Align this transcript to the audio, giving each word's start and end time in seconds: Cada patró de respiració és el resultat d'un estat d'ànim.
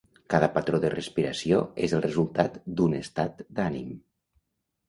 Cada 0.33 0.47
patró 0.53 0.77
de 0.85 0.89
respiració 0.93 1.59
és 1.89 1.95
el 1.99 2.03
resultat 2.07 2.57
d'un 2.81 2.97
estat 3.05 3.45
d'ànim. 3.61 3.93